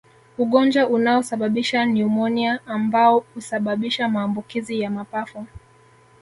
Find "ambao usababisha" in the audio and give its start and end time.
2.67-4.07